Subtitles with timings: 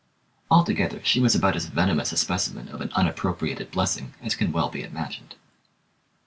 [0.49, 4.67] Altogether, she was about as venomous a specimen of an unappropriated blessing as can well
[4.69, 5.35] be imagined.